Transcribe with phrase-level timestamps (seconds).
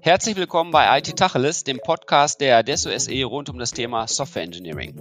[0.00, 4.44] Herzlich willkommen bei IT Tacheles, dem Podcast der Adesso SE rund um das Thema Software
[4.44, 4.96] Engineering.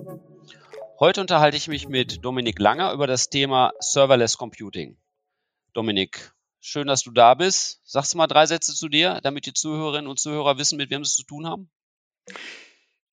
[1.00, 4.98] Heute unterhalte ich mich mit Dominik Langer über das Thema Serverless Computing.
[5.74, 7.80] Dominik, schön, dass du da bist.
[7.84, 11.04] Sagst du mal drei Sätze zu dir, damit die Zuhörerinnen und Zuhörer wissen, mit wem
[11.04, 11.70] sie es zu tun haben?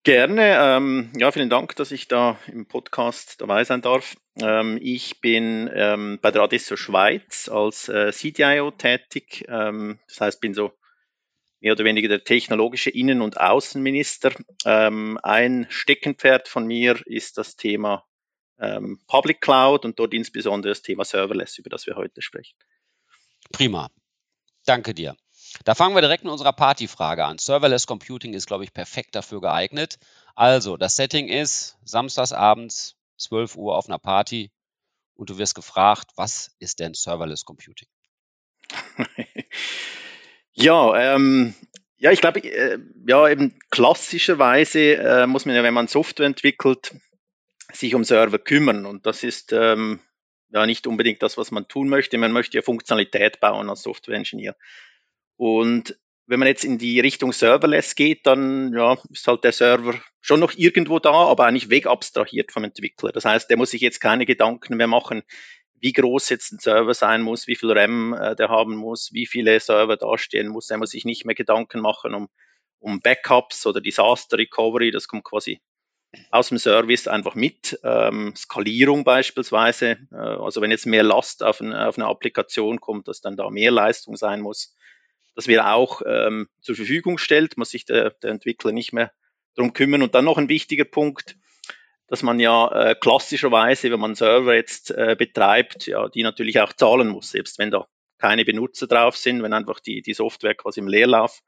[0.03, 0.57] Gerne.
[0.57, 4.17] Ähm, ja, vielen Dank, dass ich da im Podcast dabei sein darf.
[4.35, 9.45] Ähm, ich bin ähm, bei der Adesso Schweiz als äh, CDIO tätig.
[9.47, 10.73] Ähm, das heißt, bin so
[11.61, 14.33] mehr oder weniger der technologische Innen- und Außenminister.
[14.65, 18.05] Ähm, ein Steckenpferd von mir ist das Thema
[18.59, 22.57] ähm, Public Cloud und dort insbesondere das Thema Serverless, über das wir heute sprechen.
[23.53, 23.89] Prima.
[24.65, 25.15] Danke dir.
[25.63, 27.37] Da fangen wir direkt mit unserer Partyfrage an.
[27.37, 29.99] Serverless Computing ist, glaube ich, perfekt dafür geeignet.
[30.35, 34.51] Also, das Setting ist samstagsabends 12 Uhr auf einer Party
[35.15, 37.87] und du wirst gefragt, was ist denn Serverless Computing?
[40.53, 41.53] ja, ähm,
[41.97, 46.93] ja, ich glaube, äh, ja, eben klassischerweise äh, muss man ja, wenn man Software entwickelt,
[47.71, 48.85] sich um Server kümmern.
[48.85, 50.01] Und das ist ähm,
[50.49, 52.17] ja nicht unbedingt das, was man tun möchte.
[52.17, 54.55] Man möchte ja Funktionalität bauen als Software-Engineer.
[55.37, 59.95] Und wenn man jetzt in die Richtung Serverless geht, dann ja, ist halt der Server
[60.21, 63.11] schon noch irgendwo da, aber eigentlich wegabstrahiert vom Entwickler.
[63.11, 65.23] Das heißt, der muss sich jetzt keine Gedanken mehr machen,
[65.75, 69.25] wie groß jetzt ein Server sein muss, wie viel RAM äh, der haben muss, wie
[69.25, 70.69] viele Server dastehen muss.
[70.69, 72.29] Er muss sich nicht mehr Gedanken machen um,
[72.79, 74.91] um Backups oder Disaster Recovery.
[74.91, 75.59] Das kommt quasi
[76.31, 77.77] aus dem Service einfach mit.
[77.83, 79.97] Ähm, Skalierung beispielsweise.
[80.13, 83.49] Äh, also wenn jetzt mehr Last auf, ein, auf eine Applikation kommt, dass dann da
[83.49, 84.73] mehr Leistung sein muss
[85.35, 89.11] das wir auch ähm, zur Verfügung stellt, muss sich der, der Entwickler nicht mehr
[89.55, 90.01] darum kümmern.
[90.01, 91.37] Und dann noch ein wichtiger Punkt,
[92.07, 96.73] dass man ja äh, klassischerweise, wenn man Server jetzt äh, betreibt, ja, die natürlich auch
[96.73, 97.87] zahlen muss, selbst wenn da
[98.19, 101.41] keine Benutzer drauf sind, wenn einfach die, die Software quasi im Leerlauf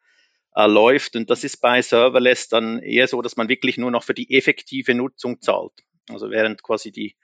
[0.55, 1.15] äh, läuft.
[1.15, 4.35] Und das ist bei Serverless dann eher so, dass man wirklich nur noch für die
[4.35, 5.73] effektive Nutzung zahlt.
[6.09, 7.15] Also während quasi die,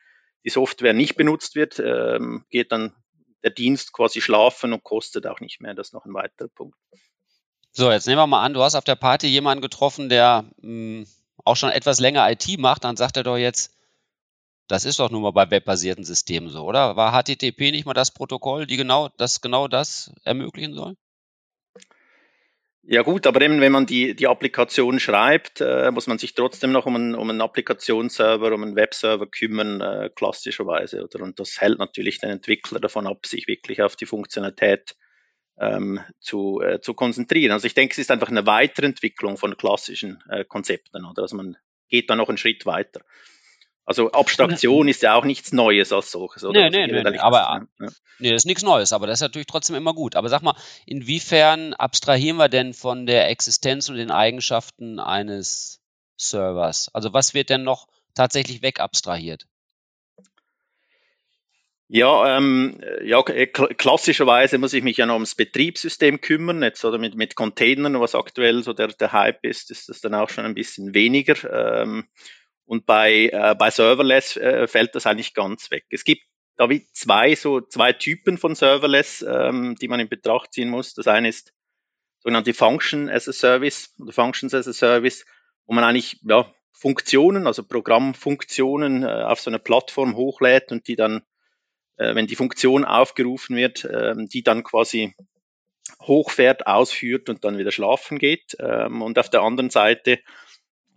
[0.46, 2.94] die Software nicht benutzt wird, ähm, geht dann
[3.44, 5.74] der Dienst quasi schlafen und kostet auch nicht mehr.
[5.74, 6.78] Das ist noch ein weiterer Punkt.
[7.72, 11.06] So, jetzt nehmen wir mal an, du hast auf der Party jemanden getroffen, der mh,
[11.06, 11.07] hm,
[11.46, 13.75] auch schon etwas länger IT macht, dann sagt er doch jetzt,
[14.68, 16.96] das ist doch nur mal bei webbasierten Systemen so, oder?
[16.96, 20.96] War HTTP nicht mal das Protokoll, die genau das genau das ermöglichen soll?
[22.84, 26.72] Ja gut, aber eben wenn man die, die Applikation schreibt, äh, muss man sich trotzdem
[26.72, 31.03] noch um einen, um einen Applikationsserver, um einen Webserver kümmern, äh, klassischerweise.
[31.03, 31.24] Oder?
[31.24, 34.96] Und das hält natürlich den Entwickler davon ab, sich wirklich auf die Funktionalität
[35.59, 37.52] ähm, zu, äh, zu konzentrieren.
[37.52, 41.06] Also ich denke, es ist einfach eine Weiterentwicklung von klassischen äh, Konzepten.
[41.06, 41.22] Oder?
[41.22, 43.02] Also man geht da noch einen Schritt weiter.
[43.86, 46.69] Also Abstraktion ist ja auch nichts Neues als solches, oder?
[46.69, 47.62] Nee, nee, nee, aber ja.
[48.19, 50.16] nee, das ist nichts Neues, aber das ist natürlich trotzdem immer gut.
[50.16, 50.56] Aber sag mal,
[50.86, 55.81] inwiefern abstrahieren wir denn von der Existenz und den Eigenschaften eines
[56.16, 56.90] Servers?
[56.94, 59.47] Also was wird denn noch tatsächlich wegabstrahiert?
[61.94, 66.98] Ja, ähm, ja, äh, klassischerweise muss ich mich ja noch ums Betriebssystem kümmern, jetzt oder
[66.98, 70.46] mit, mit Containern, was aktuell so der, der Hype ist, ist das dann auch schon
[70.46, 71.36] ein bisschen weniger.
[71.81, 72.08] Ähm,
[72.72, 75.84] und bei, äh, bei Serverless äh, fällt das eigentlich ganz weg.
[75.90, 76.24] Es gibt
[76.56, 80.94] da wie zwei, so zwei Typen von Serverless, ähm, die man in Betracht ziehen muss.
[80.94, 81.52] Das eine ist
[82.20, 85.26] sogenannte Function as a Service oder Functions as a Service,
[85.66, 90.96] wo man eigentlich ja, Funktionen, also Programmfunktionen äh, auf so eine Plattform hochlädt und die
[90.96, 91.24] dann,
[91.98, 95.14] äh, wenn die Funktion aufgerufen wird, äh, die dann quasi
[96.02, 98.56] hochfährt, ausführt und dann wieder schlafen geht.
[98.60, 100.20] Ähm, und auf der anderen Seite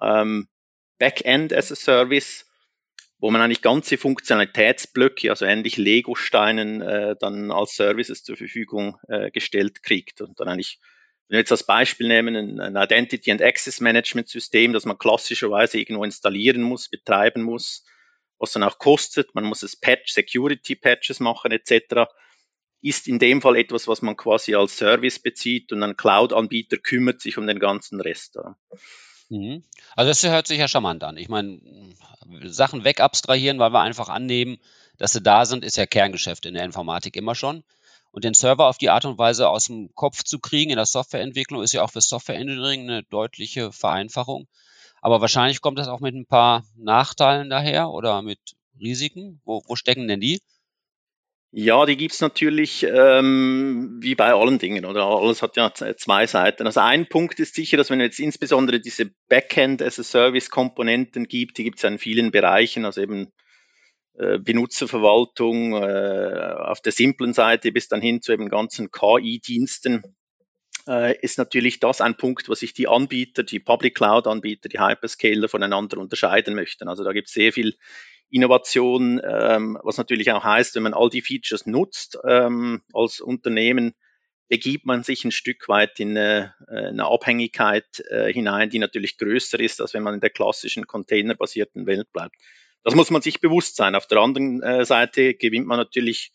[0.01, 0.47] ähm,
[0.99, 2.47] Backend as a Service,
[3.19, 9.31] wo man eigentlich ganze Funktionalitätsblöcke, also ähnlich Lego-Steinen, äh, dann als Services zur Verfügung äh,
[9.31, 10.21] gestellt kriegt.
[10.21, 10.79] Und dann eigentlich,
[11.29, 15.79] wenn wir jetzt als Beispiel nehmen, ein, Identity and Access Management System, das man klassischerweise
[15.79, 17.85] irgendwo installieren muss, betreiben muss,
[18.39, 22.11] was dann auch kostet, man muss es Patch, Security Patches machen etc.,
[22.83, 27.23] ist in dem Fall etwas, was man quasi als Service bezieht und ein Cloud-Anbieter kümmert
[27.23, 28.39] sich um den ganzen Rest.
[29.29, 29.65] Mhm.
[29.97, 31.17] Also das hört sich ja charmant an.
[31.17, 31.61] Ich meine,
[32.45, 34.59] Sachen wegabstrahieren, weil wir einfach annehmen,
[34.99, 37.65] dass sie da sind, ist ja Kerngeschäft in der Informatik immer schon.
[38.13, 40.87] Und den Server auf die Art und Weise aus dem Kopf zu kriegen in der
[40.87, 44.47] Softwareentwicklung ist ja auch für Software Engineering eine deutliche Vereinfachung.
[45.03, 48.39] Aber wahrscheinlich kommt das auch mit ein paar Nachteilen daher oder mit
[48.81, 49.41] Risiken.
[49.45, 50.41] Wo, wo stecken denn die?
[51.57, 55.05] Ja, die gibt's natürlich ähm, wie bei allen Dingen, oder?
[55.05, 56.67] Alles hat ja zwei Seiten.
[56.67, 60.51] Also ein Punkt ist sicher, dass wenn es jetzt insbesondere diese Backend as a Service
[60.51, 63.33] Komponenten gibt, die gibt's ja in vielen Bereichen, also eben
[64.15, 70.03] äh, Benutzerverwaltung äh, auf der simplen Seite bis dann hin zu eben ganzen KI-Diensten
[70.89, 75.49] äh, ist natürlich das ein Punkt, was sich die Anbieter, die Public Cloud-Anbieter, die Hyperscaler
[75.49, 76.89] voneinander unterscheiden möchten.
[76.89, 77.77] Also da gibt es sehr viel
[78.35, 83.95] Innovation, ähm, was natürlich auch heißt, wenn man all die Features nutzt ähm, als Unternehmen,
[84.49, 89.19] begibt man sich ein Stück weit in eine, äh, eine Abhängigkeit äh, hinein, die natürlich
[89.19, 92.35] größer ist, als wenn man in der klassischen containerbasierten Welt bleibt.
[92.83, 93.95] Das muss man sich bewusst sein.
[93.95, 96.33] Auf der anderen äh, Seite gewinnt man natürlich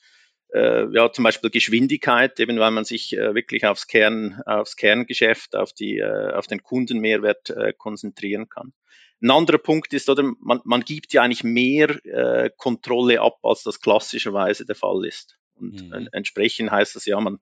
[0.53, 5.53] äh, ja zum Beispiel Geschwindigkeit, eben weil man sich äh, wirklich aufs Kern, aufs Kerngeschäft,
[5.53, 8.71] auf die, äh, auf den Kundenmehrwert konzentrieren kann.
[9.21, 13.63] Ein anderer Punkt ist, oder man, man gibt ja eigentlich mehr äh, Kontrolle ab, als
[13.63, 15.37] das klassischerweise der Fall ist.
[15.55, 16.07] Und mhm.
[16.13, 17.39] entsprechend heißt das ja, man,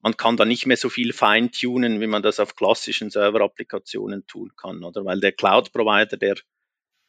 [0.00, 4.52] man kann da nicht mehr so viel feintunen, wie man das auf klassischen Server-Applikationen tun
[4.56, 5.04] kann, oder?
[5.04, 6.36] Weil der Cloud-Provider, der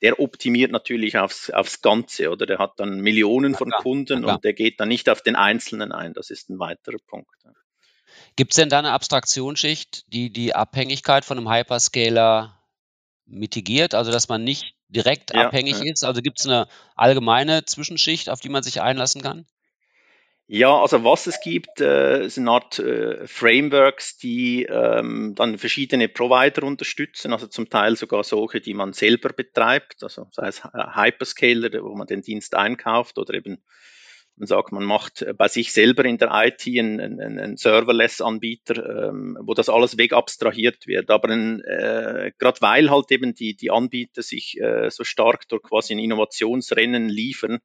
[0.01, 2.45] der optimiert natürlich aufs, aufs Ganze, oder?
[2.45, 5.35] Der hat dann Millionen von ja, Kunden ja, und der geht dann nicht auf den
[5.35, 6.13] Einzelnen ein.
[6.13, 7.27] Das ist ein weiterer Punkt.
[8.35, 12.58] Gibt es denn da eine Abstraktionsschicht, die die Abhängigkeit von einem Hyperscaler
[13.29, 16.03] mitigiert, also dass man nicht direkt ja, abhängig ist?
[16.03, 19.45] Also gibt es eine allgemeine Zwischenschicht, auf die man sich einlassen kann?
[20.51, 26.09] Ja, also was es gibt, äh, sind eine Art äh, Frameworks, die ähm, dann verschiedene
[26.09, 31.83] Provider unterstützen, also zum Teil sogar solche, die man selber betreibt, also sei es Hyperscaler,
[31.83, 33.61] wo man den Dienst einkauft oder eben
[34.39, 39.37] man sagt, man macht bei sich selber in der IT einen, einen, einen Serverless-Anbieter, ähm,
[39.41, 41.09] wo das alles wegabstrahiert wird.
[41.09, 45.93] Aber äh, gerade weil halt eben die, die Anbieter sich äh, so stark durch quasi
[45.93, 47.59] ein Innovationsrennen liefern,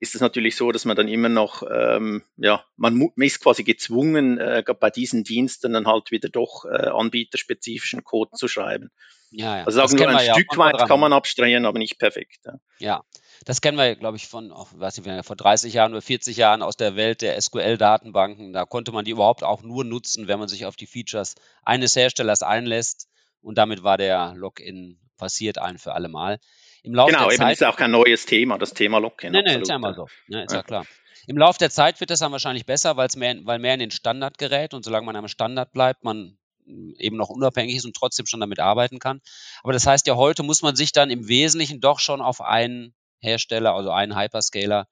[0.00, 4.38] ist es natürlich so, dass man dann immer noch, ähm, ja, man, ist quasi gezwungen,
[4.38, 8.90] äh, bei diesen Diensten dann halt wieder doch äh, anbieterspezifischen Code zu schreiben.
[9.30, 9.64] Ja, ja.
[9.64, 12.40] Also sagen wir, ein Stück weit kann man abstrahieren, aber nicht perfekt.
[12.44, 13.04] Ja, ja.
[13.44, 16.62] Das kennen wir, glaube ich, von, oh, weiß nicht, vor 30 Jahren oder 40 Jahren
[16.62, 18.52] aus der Welt der SQL-Datenbanken.
[18.52, 21.96] Da konnte man die überhaupt auch nur nutzen, wenn man sich auf die Features eines
[21.96, 23.08] Herstellers einlässt.
[23.40, 26.38] Und damit war der Login passiert ein für alle Mal.
[26.82, 29.32] Im Laufe genau, der eben Zeit, ist auch kein neues Thema, das Thema Lock-in.
[29.32, 30.06] Nein, nein, ist ja mal so.
[30.28, 30.58] Ja, ist ja.
[30.58, 30.86] ja klar.
[31.26, 33.80] Im Laufe der Zeit wird das dann wahrscheinlich besser, weil es mehr, weil mehr in
[33.80, 36.36] den Standard gerät und solange man am Standard bleibt, man
[36.66, 39.20] eben noch unabhängig ist und trotzdem schon damit arbeiten kann.
[39.62, 42.94] Aber das heißt ja, heute muss man sich dann im Wesentlichen doch schon auf einen
[43.24, 44.86] Hersteller, also einen Hyperscaler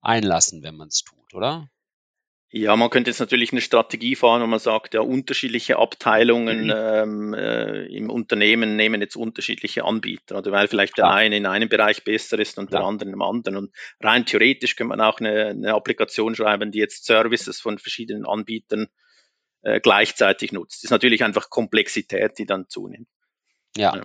[0.00, 1.68] einlassen, wenn man es tut, oder?
[2.54, 6.72] Ja, man könnte jetzt natürlich eine Strategie fahren, wo man sagt, ja, unterschiedliche Abteilungen mhm.
[6.74, 11.70] ähm, äh, im Unternehmen nehmen jetzt unterschiedliche Anbieter, oder weil vielleicht der eine in einem
[11.70, 12.80] Bereich besser ist und ja.
[12.80, 13.56] der andere im anderen.
[13.56, 18.26] Und rein theoretisch könnte man auch eine, eine Applikation schreiben, die jetzt Services von verschiedenen
[18.26, 18.88] Anbietern
[19.62, 20.80] äh, gleichzeitig nutzt.
[20.80, 23.08] Das ist natürlich einfach Komplexität, die dann zunimmt.
[23.76, 23.96] ja.
[23.96, 24.04] ja.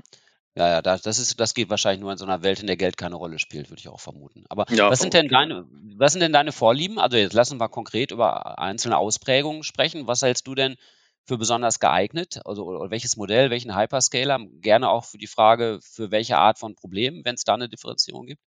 [0.58, 2.98] Ja, ja, das, ist, das geht wahrscheinlich nur in so einer Welt, in der Geld
[2.98, 4.44] keine Rolle spielt, würde ich auch vermuten.
[4.50, 5.68] Aber ja, was sind denn deine,
[5.98, 6.98] was sind denn deine Vorlieben?
[6.98, 10.08] Also jetzt lassen wir konkret über einzelne Ausprägungen sprechen.
[10.08, 10.78] Was hältst du denn
[11.26, 12.42] für besonders geeignet?
[12.44, 14.40] Also welches Modell, welchen Hyperscaler?
[14.62, 18.26] Gerne auch für die Frage, für welche Art von Problemen, wenn es da eine Differenzierung
[18.26, 18.42] gibt?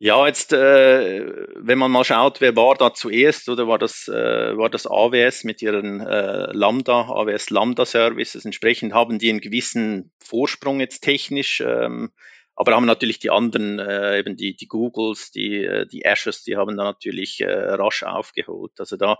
[0.00, 4.56] Ja, jetzt, äh, wenn man mal schaut, wer war da zuerst, oder war das, äh,
[4.56, 8.44] war das AWS mit ihren äh, Lambda, AWS Lambda Services.
[8.44, 12.12] Entsprechend haben die einen gewissen Vorsprung jetzt technisch, ähm,
[12.54, 16.56] aber haben natürlich die anderen, äh, eben die, die Googles, die, äh, die Ashes, die
[16.56, 18.72] haben da natürlich äh, rasch aufgeholt.
[18.78, 19.18] Also da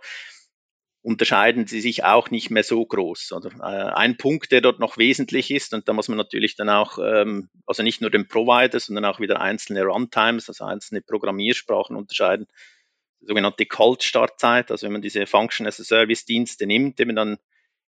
[1.08, 3.32] unterscheiden sie sich auch nicht mehr so groß.
[3.32, 3.50] Oder?
[3.60, 6.98] Äh, ein Punkt, der dort noch wesentlich ist, und da muss man natürlich dann auch,
[6.98, 12.46] ähm, also nicht nur den Provider, sondern auch wieder einzelne Runtimes, also einzelne Programmiersprachen unterscheiden.
[13.22, 17.38] Sogenannte Cold Startzeit, also wenn man diese Function as a Service Dienste nimmt, eben dann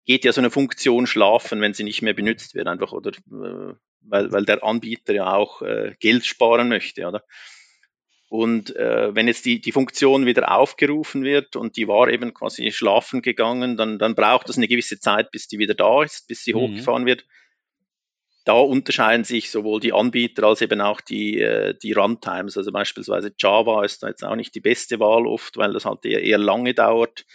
[0.06, 3.76] geht ja so eine Funktion schlafen, wenn sie nicht mehr benutzt wird, einfach oder äh,
[4.02, 7.26] weil, weil der Anbieter ja auch äh, Geld sparen möchte, oder?
[8.30, 12.72] Und äh, wenn jetzt die, die Funktion wieder aufgerufen wird und die war eben quasi
[12.72, 16.44] schlafen gegangen, dann, dann braucht es eine gewisse Zeit, bis die wieder da ist, bis
[16.44, 16.60] sie mhm.
[16.60, 17.26] hochgefahren wird.
[18.46, 22.56] Da unterscheiden sich sowohl die Anbieter als eben auch die, äh, die Runtimes.
[22.56, 26.06] Also beispielsweise Java ist da jetzt auch nicht die beste Wahl oft, weil das halt
[26.06, 27.26] eher, eher lange dauert.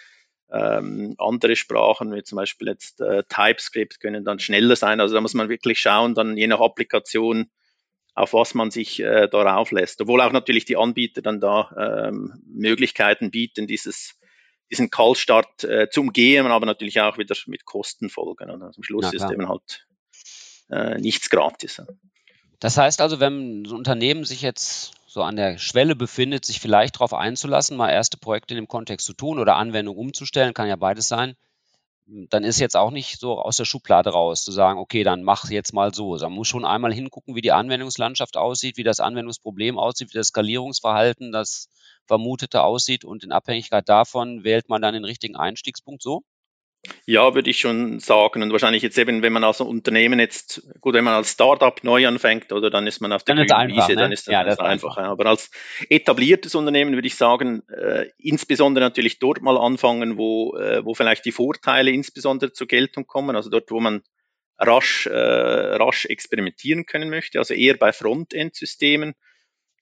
[0.52, 5.00] Ähm, andere Sprachen, wie zum Beispiel jetzt äh, TypeScript, können dann schneller sein.
[5.00, 7.50] Also da muss man wirklich schauen, dann je nach Applikation,
[8.14, 10.00] auf was man sich äh, darauf lässt.
[10.00, 14.18] Obwohl auch natürlich die Anbieter dann da ähm, Möglichkeiten bieten, dieses,
[14.70, 18.50] diesen Callstart äh, zu umgehen, aber natürlich auch wieder mit Kostenfolgen.
[18.50, 19.86] Und also am Schluss ist eben halt
[20.70, 21.82] äh, nichts gratis.
[22.60, 26.60] Das heißt also, wenn so ein Unternehmen sich jetzt so an der Schwelle befindet, sich
[26.60, 30.68] vielleicht darauf einzulassen, mal erste Projekte in dem Kontext zu tun oder Anwendungen umzustellen, kann
[30.68, 31.36] ja beides sein.
[32.06, 35.50] Dann ist jetzt auch nicht so aus der Schublade raus zu sagen, okay, dann mach
[35.50, 36.16] jetzt mal so.
[36.16, 40.28] Man muss schon einmal hingucken, wie die Anwendungslandschaft aussieht, wie das Anwendungsproblem aussieht, wie das
[40.28, 41.68] Skalierungsverhalten, das
[42.06, 46.22] Vermutete aussieht und in Abhängigkeit davon wählt man dann den richtigen Einstiegspunkt so?
[47.06, 48.42] Ja, würde ich schon sagen.
[48.42, 52.06] Und wahrscheinlich jetzt eben, wenn man als Unternehmen jetzt, gut, wenn man als Startup neu
[52.06, 53.96] anfängt, oder dann ist man auf der grünen Wiese, ne?
[53.96, 54.96] dann ist das, ja, das einfach.
[54.96, 55.10] einfach.
[55.10, 55.50] Aber als
[55.88, 61.24] etabliertes Unternehmen würde ich sagen, äh, insbesondere natürlich dort mal anfangen, wo, äh, wo vielleicht
[61.24, 64.02] die Vorteile insbesondere zur Geltung kommen, also dort, wo man
[64.58, 69.14] rasch, äh, rasch experimentieren können möchte, also eher bei Frontend-Systemen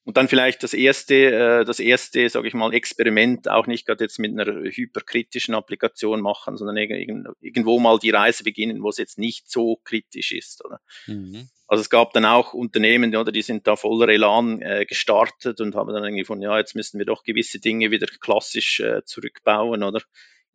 [0.05, 4.03] und dann vielleicht das erste, äh, das erste, sage ich mal, Experiment auch nicht gerade
[4.03, 9.17] jetzt mit einer hyperkritischen Applikation machen, sondern irgendwo mal die Reise beginnen, wo es jetzt
[9.17, 10.63] nicht so kritisch ist.
[10.65, 10.81] Oder?
[11.07, 11.49] Mhm.
[11.67, 15.75] Also es gab dann auch Unternehmen, oder die sind da voller Elan äh, gestartet und
[15.75, 19.83] haben dann irgendwie von, ja, jetzt müssen wir doch gewisse Dinge wieder klassisch äh, zurückbauen,
[19.83, 20.01] oder?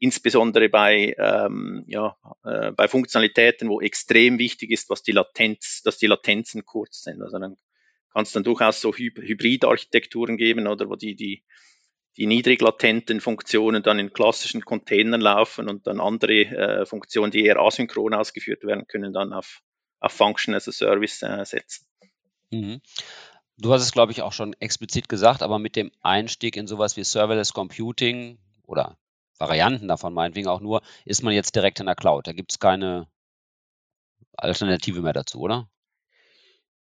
[0.00, 5.98] Insbesondere bei, ähm, ja, äh, bei Funktionalitäten, wo extrem wichtig ist, was die Latenz, dass
[5.98, 7.20] die Latenzen kurz sind.
[7.20, 7.56] Also dann
[8.12, 11.44] kann es dann durchaus so Hybridarchitekturen geben oder wo die, die,
[12.16, 17.44] die niedrig latenten Funktionen dann in klassischen Containern laufen und dann andere äh, Funktionen, die
[17.44, 19.62] eher asynchron ausgeführt werden können, dann auf,
[20.00, 21.86] auf Function as a Service äh, setzen.
[22.50, 22.80] Mhm.
[23.56, 26.96] Du hast es, glaube ich, auch schon explizit gesagt, aber mit dem Einstieg in sowas
[26.96, 28.96] wie Serverless Computing oder
[29.38, 32.26] Varianten davon meinetwegen auch nur, ist man jetzt direkt in der Cloud.
[32.26, 33.08] Da gibt es keine
[34.36, 35.68] Alternative mehr dazu, oder?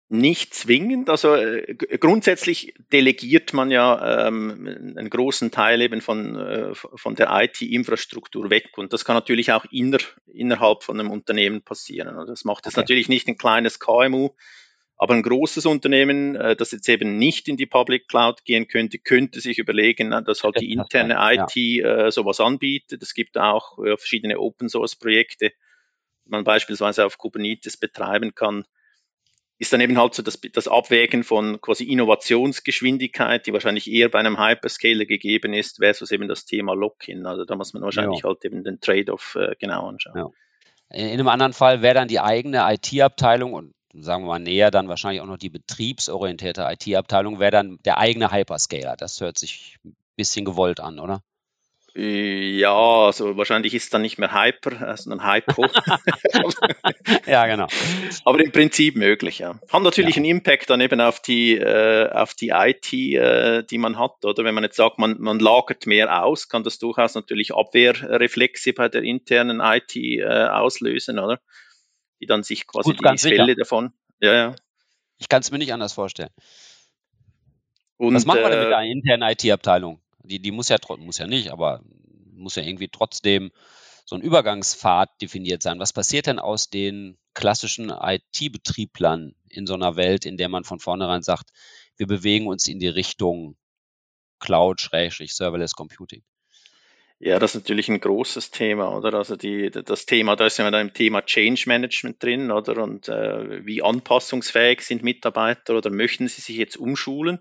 [0.08, 6.76] Nicht zwingend, also äh, grundsätzlich delegiert man ja ähm, einen großen Teil eben von, äh,
[6.76, 9.98] von der IT-Infrastruktur weg und das kann natürlich auch inner,
[10.28, 12.10] innerhalb von einem Unternehmen passieren.
[12.20, 12.82] Also das macht es okay.
[12.82, 14.30] natürlich nicht ein kleines KMU,
[14.96, 19.00] aber ein großes Unternehmen, äh, das jetzt eben nicht in die Public Cloud gehen könnte,
[19.00, 23.02] könnte sich überlegen, dass halt die interne IT äh, sowas anbietet.
[23.02, 25.50] Es gibt auch äh, verschiedene Open Source Projekte,
[26.26, 28.66] die man beispielsweise auf Kubernetes betreiben kann
[29.58, 34.20] ist dann eben halt so das, das Abwägen von quasi Innovationsgeschwindigkeit, die wahrscheinlich eher bei
[34.20, 37.26] einem Hyperscaler gegeben ist, versus eben das Thema Lock-in.
[37.26, 38.30] Also da muss man wahrscheinlich ja.
[38.30, 40.18] halt eben den Trade-off äh, genau anschauen.
[40.18, 40.30] Ja.
[40.90, 44.90] In einem anderen Fall wäre dann die eigene IT-Abteilung und sagen wir mal näher dann
[44.90, 48.96] wahrscheinlich auch noch die betriebsorientierte IT-Abteilung, wäre dann der eigene Hyperscaler.
[48.98, 51.22] Das hört sich ein bisschen gewollt an, oder?
[51.98, 52.76] Ja,
[53.06, 55.66] also wahrscheinlich ist es dann nicht mehr Hyper, äh, sondern Hypo.
[57.26, 57.68] ja, genau.
[58.26, 59.58] Aber im Prinzip möglich, ja.
[59.72, 60.20] Hat natürlich ja.
[60.20, 64.44] einen Impact dann eben auf die, äh, auf die IT, äh, die man hat, oder?
[64.44, 68.90] Wenn man jetzt sagt, man, man lagert mehr aus, kann das durchaus natürlich Abwehrreflexe bei
[68.90, 71.40] der internen IT äh, auslösen, oder?
[72.20, 73.94] Die dann sich quasi Gut, die Fälle davon.
[74.20, 74.56] Ja, ja.
[75.18, 76.32] Ich kann es mir nicht anders vorstellen.
[77.96, 80.02] Und, Was machen wir denn mit äh, der internen IT-Abteilung?
[80.26, 81.82] Die, die muss ja, muss ja nicht, aber
[82.34, 83.52] muss ja irgendwie trotzdem
[84.06, 85.80] so ein Übergangspfad definiert sein.
[85.80, 90.80] Was passiert denn aus den klassischen IT-Betrieblern in so einer Welt, in der man von
[90.80, 91.50] vornherein sagt,
[91.98, 93.58] wir bewegen uns in die Richtung
[94.40, 96.24] Cloud-Serverless Computing?
[97.18, 99.14] Ja, das ist natürlich ein großes Thema, oder?
[99.14, 102.84] Also die, das Thema, da ist ja im Thema Change Management drin, oder?
[102.84, 107.40] Und äh, wie anpassungsfähig sind Mitarbeiter oder möchten sie sich jetzt umschulen?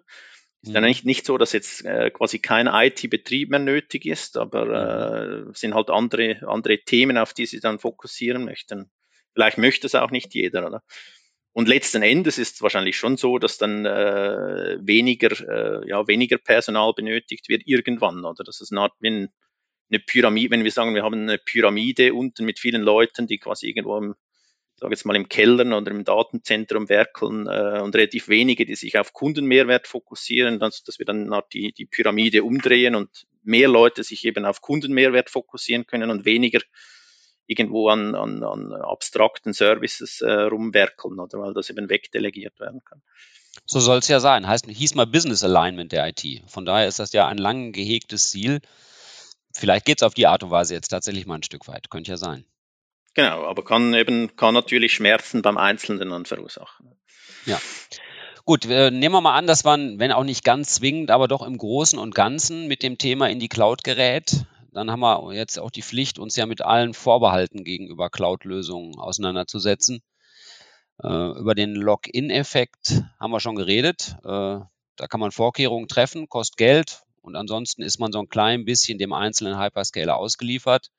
[0.65, 0.75] Ist mhm.
[0.75, 5.51] dann nicht, nicht so, dass jetzt äh, quasi kein IT-Betrieb mehr nötig ist, aber mhm.
[5.51, 8.91] äh, sind halt andere, andere Themen, auf die sie dann fokussieren möchten.
[9.35, 10.83] Vielleicht möchte es auch nicht jeder, oder?
[11.53, 16.39] Und letzten Endes ist es wahrscheinlich schon so, dass dann äh, weniger, äh, ja, weniger
[16.39, 18.43] Personal benötigt wird irgendwann, oder?
[18.43, 19.29] Das ist eine Art wie ein,
[19.91, 23.69] eine Pyramide, wenn wir sagen, wir haben eine Pyramide unten mit vielen Leuten, die quasi
[23.69, 24.15] irgendwo im
[24.77, 28.99] sage jetzt mal im Keller oder im Datenzentrum werkeln äh, und relativ wenige, die sich
[28.99, 34.25] auf Kundenmehrwert fokussieren, dass, dass wir dann die, die Pyramide umdrehen und mehr Leute sich
[34.25, 36.61] eben auf Kundenmehrwert fokussieren können und weniger
[37.47, 43.03] irgendwo an, an, an abstrakten Services äh, rumwerkeln oder weil das eben wegdelegiert werden kann.
[43.67, 44.47] So soll es ja sein.
[44.47, 46.43] Heißt, hieß mal Business Alignment der IT.
[46.49, 48.61] Von daher ist das ja ein lang gehegtes Ziel.
[49.55, 51.91] Vielleicht geht es auf die Art und Weise jetzt tatsächlich mal ein Stück weit.
[51.91, 52.45] Könnte ja sein.
[53.15, 56.91] Genau, aber kann eben, kann natürlich Schmerzen beim Einzelnen dann verursachen.
[57.47, 57.61] Ja.
[58.45, 61.43] Gut, äh, nehmen wir mal an, dass man, wenn auch nicht ganz zwingend, aber doch
[61.43, 64.45] im Großen und Ganzen mit dem Thema in die Cloud gerät.
[64.73, 70.03] Dann haben wir jetzt auch die Pflicht, uns ja mit allen Vorbehalten gegenüber Cloud-Lösungen auseinanderzusetzen.
[71.03, 74.17] Äh, über den Login-Effekt haben wir schon geredet.
[74.25, 74.59] Äh,
[74.97, 78.99] da kann man Vorkehrungen treffen, kostet Geld und ansonsten ist man so ein klein bisschen
[78.99, 80.91] dem einzelnen Hyperscaler ausgeliefert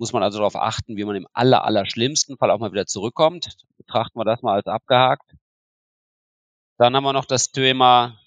[0.00, 2.86] muss man also darauf achten, wie man im aller, aller schlimmsten Fall auch mal wieder
[2.86, 3.58] zurückkommt.
[3.76, 5.30] Betrachten wir das mal als abgehakt.
[6.78, 8.18] Dann haben wir noch das Thema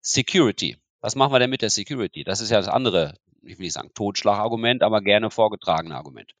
[0.00, 0.78] Security.
[1.00, 2.24] Was machen wir denn mit der Security?
[2.24, 6.32] Das ist ja das andere, ich will nicht sagen Totschlagargument, aber gerne vorgetragene Argument.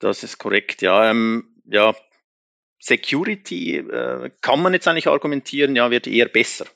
[0.00, 1.10] Das ist korrekt, ja.
[1.10, 1.94] Ähm, ja,
[2.78, 6.66] Security äh, kann man jetzt eigentlich argumentieren, ja, wird eher besser.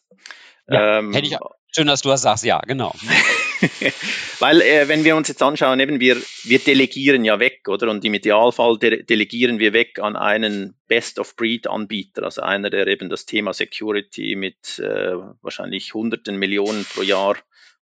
[0.67, 1.37] Ja, ähm, hätte ich,
[1.75, 2.95] schön, dass du das sagst, ja, genau.
[4.39, 7.91] Weil, äh, wenn wir uns jetzt anschauen, eben wir, wir delegieren ja weg, oder?
[7.91, 13.27] Und im Idealfall de delegieren wir weg an einen Best-of-Breed-Anbieter, also einer, der eben das
[13.27, 17.37] Thema Security mit äh, wahrscheinlich hunderten Millionen pro Jahr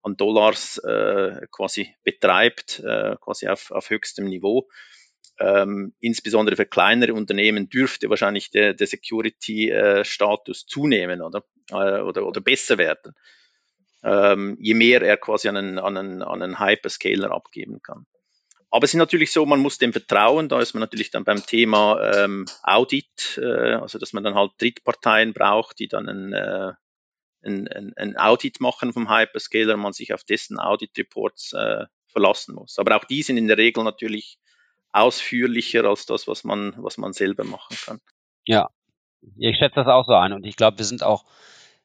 [0.04, 4.68] an Dollars äh, quasi betreibt, äh, quasi auf, auf höchstem Niveau.
[5.40, 12.42] Ähm, insbesondere für kleinere Unternehmen dürfte wahrscheinlich der, der Security-Status zunehmen oder, äh, oder, oder
[12.42, 13.14] besser werden
[14.04, 18.06] ähm, je mehr er quasi an einen, an, einen, an einen Hyperscaler abgeben kann.
[18.72, 20.48] Aber es ist natürlich so, man muss dem vertrauen.
[20.48, 24.52] Da ist man natürlich dann beim Thema ähm, Audit, äh, also dass man dann halt
[24.60, 26.72] Drittparteien braucht, die dann ein, äh,
[27.44, 32.80] ein, ein, ein Audit machen vom Hyperscaler man sich auf dessen Audit-Reports äh, verlassen muss.
[32.80, 34.40] Aber auch die sind in der Regel natürlich
[34.94, 38.00] ausführlicher als das, was man, was man selber machen kann.
[38.46, 38.70] Ja,
[39.38, 41.26] ich schätze das auch so ein und ich glaube, wir sind auch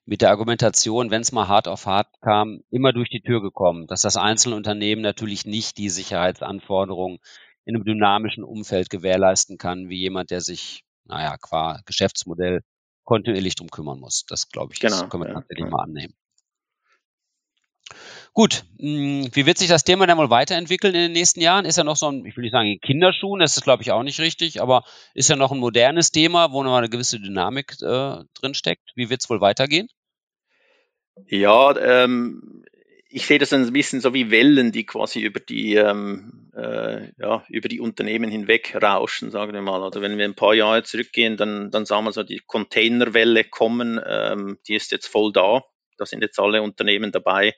[0.07, 3.89] mit der Argumentation, wenn es mal hart auf hart kam, immer durch die Tür gekommen,
[3.89, 7.19] dass das einzelne Unternehmen natürlich nicht die Sicherheitsanforderungen
[7.65, 12.61] in einem dynamischen Umfeld gewährleisten kann, wie jemand, der sich, naja, qua Geschäftsmodell
[13.03, 14.25] kontinuierlich drum kümmern muss.
[14.29, 15.71] Das glaube ich, genau, das können wir ja, tatsächlich ja.
[15.71, 16.15] mal annehmen.
[18.33, 21.65] Gut, hm, wie wird sich das Thema dann wohl weiterentwickeln in den nächsten Jahren?
[21.65, 23.93] Ist ja noch so ein, ich will nicht sagen in Kinderschuhen, das ist glaube ich
[23.93, 24.85] auch nicht richtig, aber
[25.15, 28.91] ist ja noch ein modernes Thema, wo noch eine gewisse Dynamik äh, drin steckt.
[28.95, 29.89] Wie wird es wohl weitergehen?
[31.29, 32.65] Ja, ähm,
[33.09, 37.45] ich sehe das ein bisschen so wie Wellen, die quasi über die, ähm, äh, ja,
[37.49, 39.83] über die Unternehmen hinweg rauschen, sagen wir mal.
[39.83, 43.99] Oder wenn wir ein paar Jahre zurückgehen, dann, dann sagen wir so, die Containerwelle kommen,
[44.07, 45.63] ähm, die ist jetzt voll da.
[45.97, 47.55] Da sind jetzt alle Unternehmen dabei,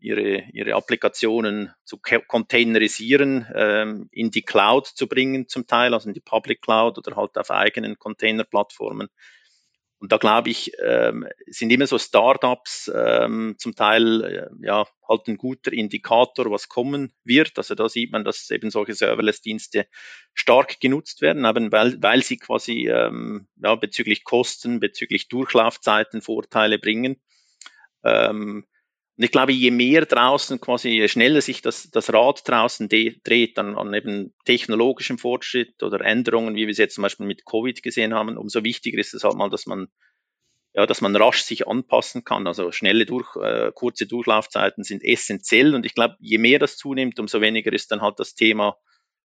[0.00, 6.14] ihre, ihre Applikationen zu containerisieren, ähm, in die Cloud zu bringen zum Teil, also in
[6.14, 9.08] die Public Cloud oder halt auf eigenen Containerplattformen.
[9.98, 15.26] Und da glaube ich, ähm, sind immer so Startups ähm, zum Teil äh, ja halt
[15.26, 17.56] ein guter Indikator, was kommen wird.
[17.56, 19.86] Also da sieht man, dass eben solche Serverless-Dienste
[20.34, 26.78] stark genutzt werden, eben weil, weil sie quasi ähm, ja, bezüglich Kosten, bezüglich Durchlaufzeiten Vorteile
[26.78, 27.16] bringen.
[28.04, 28.66] Ähm,
[29.16, 33.56] und ich glaube, je mehr draußen quasi, je schneller sich das, das Rad draußen dreht,
[33.56, 37.82] dann an eben technologischem Fortschritt oder Änderungen, wie wir es jetzt zum Beispiel mit Covid
[37.82, 39.88] gesehen haben, umso wichtiger ist es halt mal, dass man,
[40.74, 42.46] ja, dass man rasch sich anpassen kann.
[42.46, 45.74] Also schnelle durch, äh, kurze Durchlaufzeiten sind essentiell.
[45.74, 48.76] Und ich glaube, je mehr das zunimmt, umso weniger ist dann halt das Thema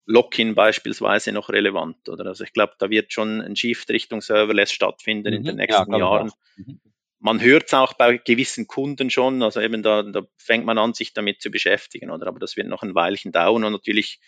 [0.07, 2.09] Lock-in beispielsweise noch relevant.
[2.09, 2.27] Oder?
[2.27, 5.93] Also ich glaube, da wird schon ein Shift Richtung Serverless stattfinden mhm, in den nächsten
[5.93, 6.31] ja, Jahren.
[6.55, 6.81] Mhm
[7.21, 10.95] man hört es auch bei gewissen Kunden schon, also eben da, da fängt man an,
[10.95, 12.27] sich damit zu beschäftigen, oder?
[12.27, 14.21] Aber das wird noch ein Weilchen dauern und natürlich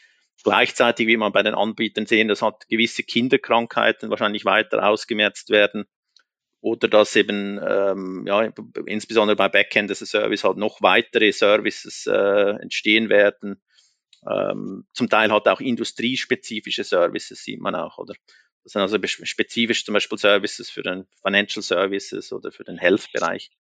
[0.45, 5.87] gleichzeitig, wie man bei den Anbietern sehen, das hat gewisse Kinderkrankheiten wahrscheinlich weiter ausgemerzt werden
[6.61, 8.53] oder dass eben ähm, ja,
[8.87, 13.61] insbesondere bei Backend as a Service halt noch weitere Services äh, entstehen werden.
[14.31, 18.15] Ähm, zum Teil hat auch industriespezifische Services sieht man auch, oder?
[18.65, 23.51] Das sind also spezifisch zum Beispiel Services für den Financial Services oder für den Health-Bereich.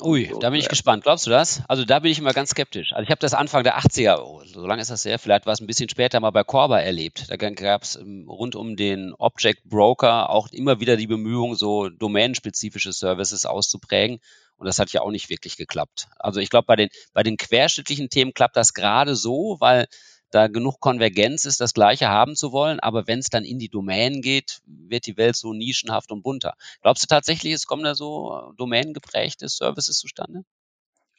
[0.00, 0.70] Ui, so, da bin ich ja.
[0.70, 1.04] gespannt.
[1.04, 1.62] Glaubst du das?
[1.68, 2.92] Also da bin ich immer ganz skeptisch.
[2.92, 5.52] Also ich habe das Anfang der 80er, oh, so lange ist das her, vielleicht war
[5.52, 7.26] es ein bisschen später mal bei Corba erlebt.
[7.28, 11.88] Da gab es ähm, rund um den Object Broker auch immer wieder die Bemühung, so
[11.88, 14.20] domänenspezifische Services auszuprägen.
[14.56, 16.08] Und das hat ja auch nicht wirklich geklappt.
[16.18, 19.86] Also ich glaube, bei den, bei den querschnittlichen Themen klappt das gerade so, weil
[20.32, 22.80] da genug Konvergenz ist, das Gleiche haben zu wollen.
[22.80, 26.54] Aber wenn es dann in die Domänen geht, wird die Welt so nischenhaft und bunter.
[26.80, 30.44] Glaubst du tatsächlich, es kommen da so domänengeprägte Services zustande?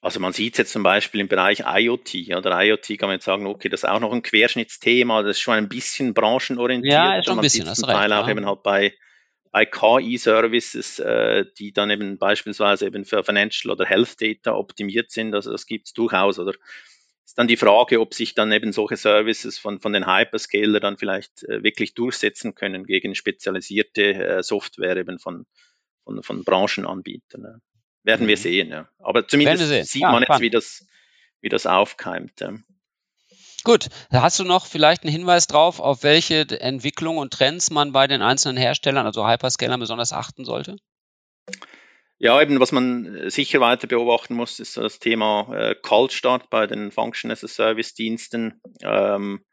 [0.04, 2.36] Also man sieht es jetzt zum Beispiel im Bereich IoT.
[2.36, 5.22] Oder IoT kann man jetzt sagen, okay, das ist auch noch ein Querschnittsthema.
[5.22, 6.94] Das ist schon ein bisschen branchenorientiert.
[6.94, 7.74] Ja, ist schon ein bisschen.
[7.74, 8.32] Zum Teil recht, auch ja.
[8.32, 8.94] eben halt bei,
[9.52, 15.34] bei KI-Services, äh, die dann eben beispielsweise eben für Financial oder Health Data optimiert sind.
[15.34, 16.38] Also das gibt es durchaus.
[16.38, 16.54] Oder
[17.26, 20.98] ist dann die Frage, ob sich dann eben solche Services von, von den Hyperscaler dann
[20.98, 25.46] vielleicht äh, wirklich durchsetzen können gegen spezialisierte äh, Software eben von,
[26.04, 27.42] von, von Branchenanbietern.
[27.42, 27.62] Ne?
[28.04, 28.30] Werden mhm.
[28.30, 28.90] wir sehen, ja.
[29.00, 30.86] Aber zumindest sieht ja, man jetzt, wie das,
[31.42, 32.40] wie das aufkeimt.
[32.42, 32.54] Ja.
[33.64, 38.08] Gut, hast du noch vielleicht einen Hinweis drauf, auf welche Entwicklungen und Trends man bei
[38.08, 40.76] den einzelnen Herstellern, also Hyperscalern, besonders achten sollte?
[42.24, 46.50] Ja, eben, was man äh, sicher weiter beobachten muss, ist das Thema äh, Cold Start
[46.50, 48.62] bei den Function as a Service Diensten.
[48.82, 49.44] Ähm,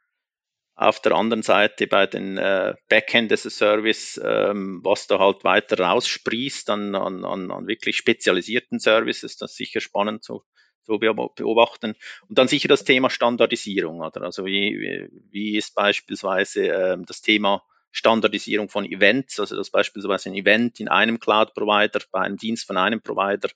[0.76, 5.42] auf der anderen Seite bei den äh, Backend as a Service, ähm, was da halt
[5.42, 10.44] weiter raussprießt an, an, an, an wirklich spezialisierten Services, das ist sicher spannend zu,
[10.86, 11.96] beobachten.
[12.28, 14.22] Und dann sicher das Thema Standardisierung, oder?
[14.22, 20.34] Also wie, wie ist beispielsweise äh, das Thema Standardisierung von Events, also dass beispielsweise ein
[20.34, 23.48] Event in einem Cloud-Provider, bei einem Dienst von einem Provider,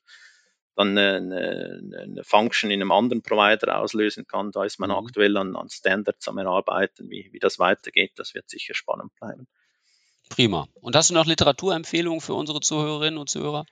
[0.75, 4.51] dann eine, eine, Function in einem anderen Provider auslösen kann.
[4.51, 4.97] Da ist man mhm.
[4.97, 8.11] aktuell an, an Standards am Erarbeiten, wie, wie das weitergeht.
[8.15, 9.47] Das wird sicher spannend bleiben.
[10.29, 10.67] Prima.
[10.81, 13.65] Und hast du noch Literaturempfehlungen für unsere Zuhörerinnen und Zuhörer?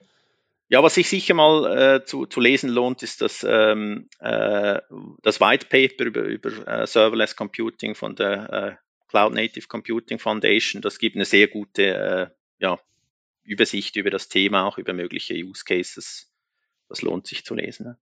[0.70, 4.80] Ja, was sich sicher mal äh, zu, zu lesen lohnt, ist das, ähm, äh,
[5.22, 8.76] das White Paper über, über äh, Serverless Computing von der äh,
[9.14, 10.82] Cloud Native Computing Foundation.
[10.82, 12.80] Das gibt eine sehr gute äh, ja,
[13.44, 16.32] Übersicht über das Thema, auch über mögliche Use Cases.
[16.90, 17.86] Das lohnt sich zu lesen.
[17.86, 17.98] Ne?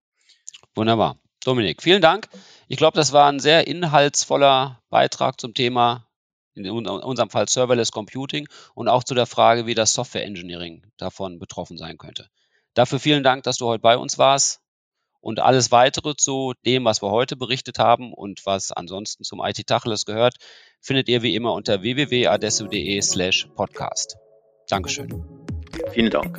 [0.74, 1.20] Wunderbar.
[1.44, 2.28] Dominik, vielen Dank.
[2.66, 6.08] Ich glaube, das war ein sehr inhaltsvoller Beitrag zum Thema
[6.54, 11.38] in unserem Fall Serverless Computing und auch zu der Frage, wie das Software Engineering davon
[11.38, 12.30] betroffen sein könnte.
[12.72, 14.61] Dafür vielen Dank, dass du heute bei uns warst.
[15.22, 19.66] Und alles weitere zu dem, was wir heute berichtet haben und was ansonsten zum IT
[19.66, 20.34] Tacheles gehört,
[20.80, 24.16] findet ihr wie immer unter www.adesso.de slash podcast.
[24.68, 25.24] Dankeschön.
[25.92, 26.38] Vielen Dank.